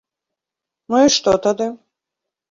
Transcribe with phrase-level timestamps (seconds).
[0.93, 1.67] Ну і што тады?